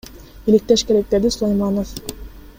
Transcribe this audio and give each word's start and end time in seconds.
Иликтеш 0.47 0.81
керек,— 0.87 1.05
деди 1.11 1.29
Сулайманов. 1.35 1.89